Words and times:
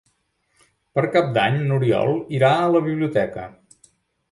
Per 0.99 1.03
Cap 1.17 1.29
d'Any 1.35 1.59
n'Oriol 1.69 2.11
irà 2.39 2.51
a 2.65 2.73
la 2.79 2.83
biblioteca. 2.89 3.49